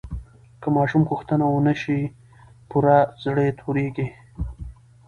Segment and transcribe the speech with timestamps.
[0.61, 1.99] که ماشوم غوښتنه ونه شي
[2.69, 4.07] پوره، زړه یې تورېږي.